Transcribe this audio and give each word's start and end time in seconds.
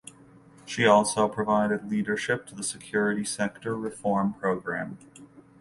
She 0.65 0.87
also 0.87 1.27
provided 1.27 1.87
leadership 1.91 2.47
to 2.47 2.55
the 2.55 2.63
Security 2.63 3.23
Sector 3.23 3.77
Reform 3.77 4.33
Programme. 4.33 4.97